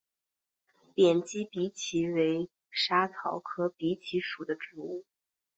[0.95, 5.05] 扁基荸荠为莎草科荸荠属的植物。